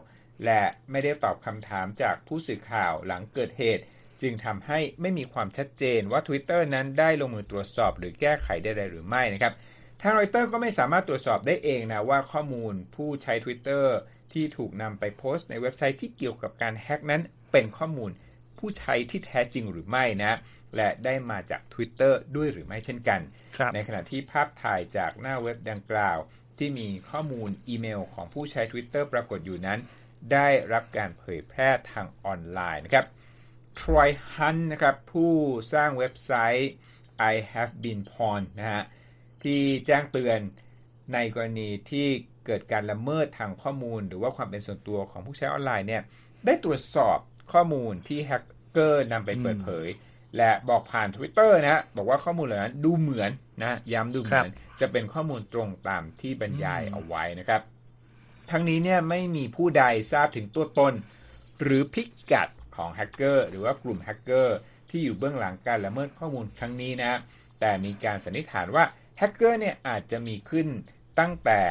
[0.45, 3.83] และไม่ได้ตอบคำถามจากผู้สื่อข่าวหลังเกิดเหตุ
[4.21, 9.53] จึงทำให้ไม่มีความชัดเจนว่า Twitter นั้นได้ลงมือตรวจสอบหรือแก้ไขใดๆหรือไม่นะครับ
[10.01, 13.85] ทางรอยเตอร์ก็ไม่สามารถตรวจสอบได้เองนะว่าข้อมูลผู้ใช้ Twitter
[14.33, 18.11] ที่ถูกนำไปโพสต์ในเว็บไซต์ที่เกี่ยวกับการแฮ็กนั้น เป็นข้อมูล
[18.57, 20.39] ผู้ใช้ที่แท้จริงหรือไม่นะ
[20.75, 23.21] และได้มาจาก Twitter ด้วยหรือไม่เช่นกัน
[23.57, 26.17] ครับในขณะที่ภาพถ่ายจากหน้าเว็บดังกล่าว
[26.57, 29.79] ที่มีข้อมูลอีเมลของผู้ใช้ Twitter ปรากฏอยู่นั้น
[30.33, 33.05] ได้รับการเผยแพร่ทางออนไลน์นะครับ
[33.79, 35.33] Troy Hunt นะครับ ผู้
[35.73, 36.71] สร้างเว็บไซต์
[37.31, 38.83] I have been porn นะฮะ
[39.43, 40.39] ที่แจ้งเตือน
[41.13, 42.07] ในกรณีที่
[42.45, 46.03] เกิดการละเมิดทางข้อมูล หรือว่าความเป็นส่วนตัวของผู้ใช้ออนไลน์เนี่ย
[46.45, 47.17] ได้ตรวจสอบ
[47.53, 49.87] ข้อมูลที่แฮกเกอร์นำไปเปิดเผย
[50.37, 53.31] และบอกผ่าน Twitter นะฮะบอกว่าข้อมูลเหล่านั้นดูเหมือน
[53.61, 57.61] นะย้ำดูเหมือน จะเป็นข้อมูลตรงตามที่บรรยายเอาไว้นะครับ
[58.51, 60.93] ทั้งนี้เนี่ยไม่มีผู้ใดทราบถึงตัวตน
[61.61, 64.57] หรือพิกัดของแฮกเกอร์หรือว่ากลุ่มแฮกเกอร์
[64.89, 67.19] ที่อยู่เบื้องหลังการละเมิดข้อมูลครั้งนี้นะ
[67.59, 68.83] แต่มีการสันนิษฐานว่า
[69.17, 70.67] แฮกเกอร์เนี่ยอาจจะมีขึ้น
[71.19, 71.61] ตั้งแต่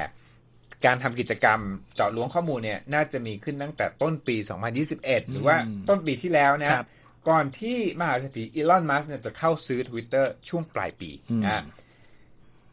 [0.85, 1.61] การทำกิจกรรม
[1.95, 4.37] เจาะล้วงข้อมูลเนี่ยน่าจะมีขึ้นตั้งแต่ต้นปี
[4.85, 5.57] 2021 หรือว่า
[5.89, 6.87] ต้นปีที่แล้วนะครับ
[7.29, 11.11] ก่อนที่มหาเศรษฐีอีลอน มัสก์เนี่ยจะเข้าซื้อ Twitter ช่วงปลายปี
[11.45, 11.65] นะ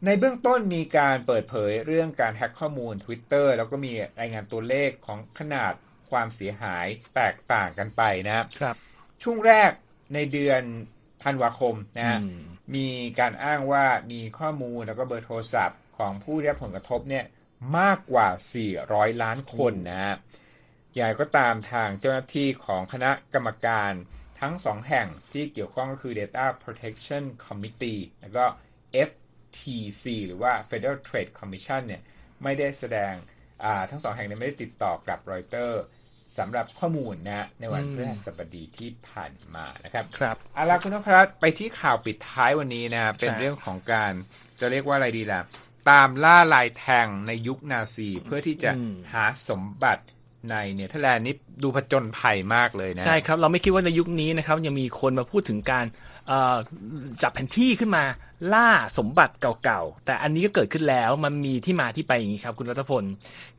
[0.04, 5.72] ในเบื้องต้นมีการเปิดเผยเรื่องการแฮ็กข้อมูล Twitter แล้วก็มีรายงานตัวเลขของขนาด
[6.10, 8.76] ความเสียหายแตกต่างกันไปนะครับครับ
[9.22, 9.70] ช่วงแรก
[10.14, 10.62] ในเดือน
[11.24, 12.42] ธันวาคมนะฮะอืม
[12.76, 12.88] มี
[13.20, 17.24] การอ้างว่ามีข้อมูลแล้วก็เบอร์โทรศัพท์ของผู้ได้รับผลกระทบเนี่ย
[17.78, 18.28] มากกว่า
[18.74, 20.16] 400 ล้านคนนะฮะ
[20.94, 23.92] อย่างไรก็ตามทางเจ้าหน้าที่ของคณะกรรมการ
[24.40, 28.44] ทั้งสองแห่งที่เกี่ยวข้องก็คือ Data Protection Committee แล้วก็
[29.08, 32.02] FTC หรือว่า Federal Trade Commission เนี่ย
[32.42, 33.14] ไม่ได้แสดง
[33.64, 35.82] อ่าทั้งสองแห่งเนี่ยไม่ได้ติดต่อกับรอยเตอร์
[36.38, 44.12] สำหรับข้อมูลนะในวันพฤหัสบดีที่ผ่านมานะครับครับเอาล่ะคุณนพรัตน์ไปที่ข่าวปิดท้ายวันนี้นะ เป็นใช่เรื่องของการ
[44.60, 45.40] จะเรียกว่าอะไรดีล่ะ
[45.90, 48.70] ตามล่าลายแทงในยุคนาซีเพื่อที่จะ
[49.12, 50.04] หาสมบัติ
[50.50, 55.86] ในเนเธอร์แลนด์นี่ดูผจญภัยมากเลยนะ ใช่ครับ เราไม่คิดว่าในยุคนี้นะครับ ยังมีคนมาพูดถึงการ
[56.28, 56.56] เอ่อ
[57.22, 58.04] จับแผนที่ขึ้นมา
[58.52, 58.68] ล่า
[58.98, 63.04] สมบัติเก่าๆ แต่อันนี้ก็เกิดขึ้นแล้วมันมีที่มาที่ไปอย่างนี้ครับ คุณรัตพล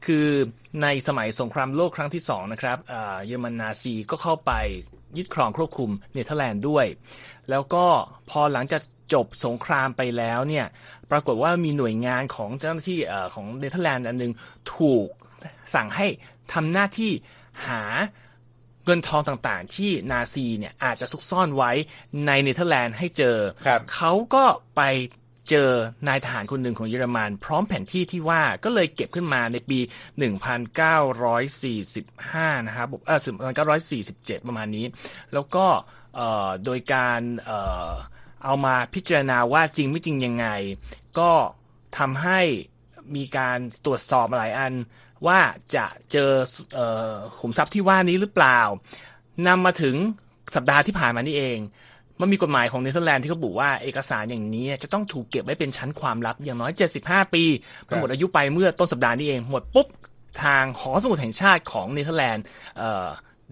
[0.05, 0.27] คือ
[0.81, 4.51] ในสมัยสงครามโลกครั้งที่สองนะครับเอ่อเยอรมันนาซีก็เข้าไป
[5.17, 6.85] ยึดครองควบคุมเนเธอร์แลนด์ด้วย
[7.49, 7.85] แล้วก็
[8.29, 8.81] พอหลังจาก
[9.13, 10.65] จบสงครามไปแล้วเนี่ย
[11.11, 14.31] ปรากฏว่ามีหน่วยงานของเจ้าหน้าที่เอ่อของเนเธอร์แลนด์อันหนึ่ง
[14.75, 15.07] ถูก
[15.75, 16.07] สั่งให้
[16.53, 17.11] ทำหน้าที่
[17.67, 17.83] หา
[18.85, 21.71] เงินทองต่างๆ ที่นาซีเนี่ยอาจจะซุกซ่อนไว้
[22.25, 23.37] ในเนเธอร์แลนด์ให้เจอ
[23.67, 24.81] ครับเขาก็ไป
[25.49, 25.69] เจอ
[26.07, 29.79] นายทหารคนหนึ่งของเยอรมัน พร้อมแผนที่ที่ว่าก็เลยเก็บขึ้นมาในปี
[31.43, 33.19] 1945 นะครับเออ
[33.83, 34.85] 1947 ประมาณนี้
[35.33, 35.65] แล้วก็
[36.15, 37.21] เอ่อโดยการ
[38.45, 40.47] เอามาพิจารณาว่าจริงไม่จริงยังไง
[41.19, 41.31] ก็
[41.97, 42.39] ทำให้
[43.15, 44.73] มีการตรวจสอบหลายอัน
[45.27, 45.39] ว่า
[45.75, 46.31] จะเจอ
[46.73, 46.79] เอ
[47.11, 48.59] อขุมทรัพย์ที่ว่านี้หรือเปล่า
[49.47, 49.95] นำมาถึง
[50.55, 51.57] สัปดาห์ที่ผ่านมานี่เอง
[52.19, 56.71] มันมีกฎหมายของเนเธอร์แลนด์ที่เขาบอกว่าเอกสารอย่างนี้จะต้องถูกเก็บไว้เป็นชั้นความลับอย่างน้อย
[57.03, 57.43] 75 ปี
[57.87, 59.87] มันหมดอายุไปเมื่อต้นสัปดาห์นี้เอง หมดปุ๊บ
[60.43, 62.43] ทางหอสมุดแห่งชาติของเนเธอร์แลนด์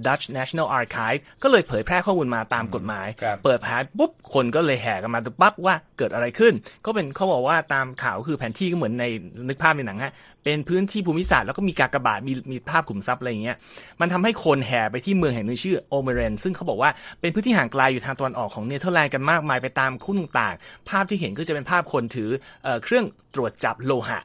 [0.06, 6.54] Dutch National Archive ก็เลยเผยแพร่ข้อมูลมาตามกฎหมายครับเปิดเผยปุ๊บ คนก็เลยแห่กันมาดูปั๊บว่าเกิดอะไรขึ้น
[6.86, 9.06] ก็เป็นเขาบอกว่าตามข่าวคือแผนที่ก็เหมือนใน
[9.48, 13.58] นึกภาพในหนังฮะ เป็นพื้นที่ภูมิศาสตร์แล้วก็มีกากบาทมีมีภาพขุมทรัพย์อะไรอย่างเงี้ย
[14.02, 22.30] มันทำให้คนแห่ไปที่เมืองแห่งหนึ่งชื่อโอเมเรนซึ่งเขาบอกว่าเป็นพื้นที่ห่างไกลอยู่ทางตะวันออกของเนเธอร์แลนด์กันมากมายไปตามคุ้งต่างๆ ภาพที่เห็นก็จะเป็นภาพคนถือ
[22.64, 24.20] เอ่อเครื่องตรวจจับโลหะ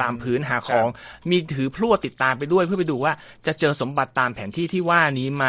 [0.00, 0.86] ตามพื้นหาของ
[1.30, 3.12] มีถือพลั่วติดตามไปด้วยเพื่อไปดูว่า
[3.46, 5.46] จะเจอสมบัติตามแผนที่ที่ว่านี้ไหม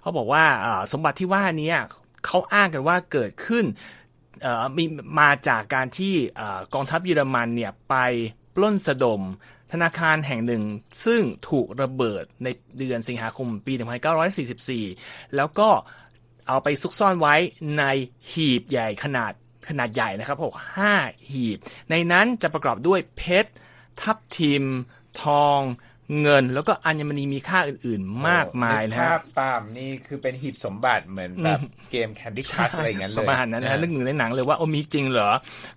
[0.00, 1.72] เขาบอกว่าอ่าสมบัติที่ว่านี้
[2.26, 3.64] เขาอ้างกันว่าเกิดขึ้น
[4.42, 4.84] เอ่อมี
[5.20, 7.94] มาจากการที่อ่ากองทัพเยอรมันเนี่ยไป
[8.54, 9.22] ปล้นสะดม
[9.72, 10.62] ธนาคารแห่งหนึ่ง
[11.04, 12.48] ซึ่งถูกระเบิดใน
[12.78, 13.72] เดือนสิงหาคมปี
[14.74, 15.68] 1944 แล้วก็
[16.48, 17.34] เอาไปซุกซ่อนไว้
[17.78, 17.84] ใน
[18.32, 19.32] หีบใหญ่ขนาด
[19.68, 20.94] ขนาดใหญ่นะครับผมห้า
[21.32, 21.58] หีบ
[21.90, 23.50] ในนั้นจะประกอบด้วยเพชร
[24.02, 24.64] ทับทิม
[25.22, 25.60] ทอง
[26.22, 31.60] เงิน แล้วก็อัญมณีมีค่าอื่นๆ มากมายนะภาฮะพตามนี่คือเป็นหีบสมบัติเหมือนแบบ
[31.90, 35.30] เกม Candy Crush อะไรอย่างนั้นเลยประมาณนั้นนะฮะฮเรื่องหนึ่งในหนังเลยว่าโอ้มีจริงเหรอ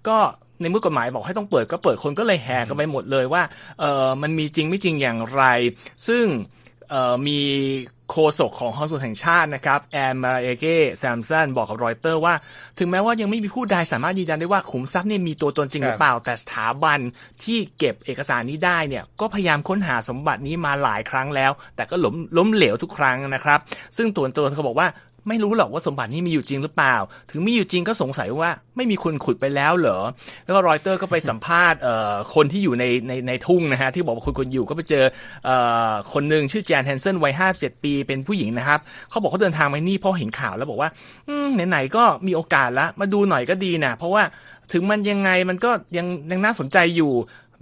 [0.08, 0.18] ก็
[0.62, 3.44] ในเมื่อกฎหมายบอกให้ต้องเปิดก็เปิดคนก็เลยแห่กันไปหมดเลยว่า
[3.80, 5.44] เออมันมีจริงไม่จริงอย่างไร
[6.08, 6.26] ซึ่ง
[6.90, 7.40] เอ่อมี
[8.14, 12.34] โฆษกของห้องสมุดแห่งชาตินะครับแอนมาเอเก้แซมสันบอกกับรอยเตอร์ว่า
[12.80, 17.00] ถึงแม้ว่ายังไม่มีผู้ใดสามารถยืนยันได้ว่าขุมทรัพย์นี่มีตัวตนจริงหรือเปล่า แต่สถาบัน
[17.44, 23.60] ที่เก็บเอกสารนี้ได้เนี่ยก็พยายามค้นหาสมบัตินี้มาหลายครั้งแล้ว แต่ก็ล้มล้มเหลวทุกครั้งนะครับ
[23.98, 24.88] ซึ่งตัวตัวเขาบอกว่า
[25.28, 26.96] ไม่รู้หรอกว่าสมบัตินี้มีอยู่จริงหรือเปล่า
[27.32, 30.00] ถึงมีอยู่จริงก็สงสัยว่าไม่มีคนขุดไปแล้วเหรอ
[30.46, 35.06] แล้วก็รอยเตอร์ก็ไปสัมภาษณ์เอ่อคนที่อยู่ในในในทุ่งนะฮะที่บอกว่าคนคนอยู่ก็ไปเจอ
[35.46, 35.56] เอ่
[35.90, 40.90] อคนหนึ่งชื่อแจนแฮนเซนวัย57ปี เป็นผู้หญิงนะครับเขาบอกเขาเดินทางมานี่เพราะเห็นข่าวแล้วบอกว่า
[41.30, 41.32] อ
[41.70, 44.24] ไหนๆก็มีโอกาสละมาดูหน่อยก็ดีนะเพราะว่า
[44.74, 47.12] ถึงมันยังไงมันก็ยังยังน่าสนใจอยู่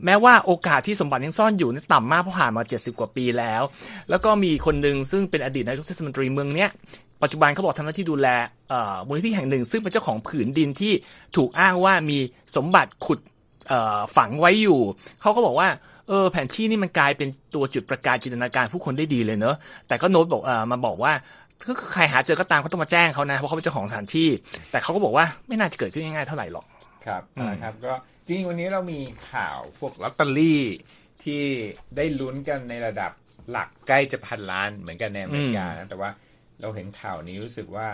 [0.06, 3.62] แม้ว่าโอกาสที่สมบัติยังซ่อนอยู่นี่ต่ำมากเพราะผ่านมา 70 กว่าปีแล้ว
[4.10, 6.70] แล้วก็มีคนหนึ่งซึ่งเป็นอดีตนายกเทศมนตรีเมืองเนี้ย
[7.22, 8.28] ปัจจุบันเขาบอกทำหน้าที่ดูแล
[8.70, 10.94] เอ่อมูลนิธิแห่งหนึ่ง ซึ่งเป็นเจ้าของผืนดินที่
[11.36, 12.18] ถูกอ้างว่ามี
[12.56, 13.20] สมบัติขุด
[13.68, 14.80] เอ่อฝังไว้อยู่
[15.22, 15.70] เขาก็บอกว่า
[16.08, 19.56] เออแผนที่นี่มันกลายเป็นตัวจุดประกายจินตนาการผู้คนได้ดีเลยเนอะ
[19.88, 21.14] แต่ก็โน้ตบอกเออมาบอกว่า
[21.68, 24.30] ก็ใครหาเจอก็ตามเขาต้องมาแจ้งเขานะเพราะเขาเป็นเจ้าของสถานที่
[24.72, 26.66] แต่เขาก็บอกว่าไม่น่าจะเกิดขึ้นง่ายๆเท่าไหร่หรอก
[27.06, 27.94] ครับอืมนะครับ ก็
[28.26, 29.00] จริงๆวันนี้เรามี
[29.32, 30.64] ข่าวพวกลอตเตอรี่
[31.24, 31.44] ที่
[31.96, 33.12] ได้ลุ้นกันในระดับ
[33.52, 36.10] หลักใกล้จะพันล้านเหมือนกันในอเมริกานะแต่ว่า
[36.62, 37.88] เราเห็นข่าวนี้รู้สึกว่า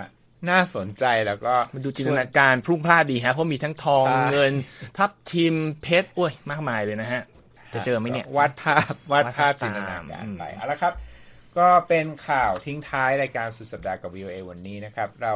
[0.50, 4.54] น่าสนใจแล้วก็มันดูจินตนาการพรุ่งพลาดดีฮะเพราะมีทั้งทองใช่เงิน
[4.98, 7.22] ทับทิมเพชรโอ้ยมากมายเลยนะฮะ
[7.74, 10.93] จะเจอไหมเนี่ยวาดภาพวาดภาพวาดภาพจินตนาการอืมไปเอาละครับ
[11.58, 15.34] ก็เป็นข่าวทิ้งท้ายรายการสุดสัปดาห์กับ VOA วันนี้นะครับ เรา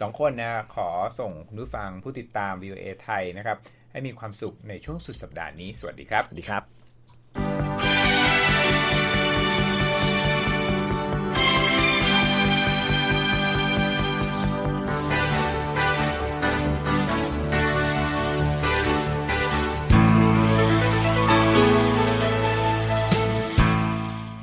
[0.00, 3.58] สองคนนะขอส่งคุณผู้ฟังผู้ติดตาม VOA ไทยนะครับ
[3.92, 6.77] ให้มีความสุขในช่วงสุดสัปดาห์นี้ สวัสดีครับ สวัสดีครับ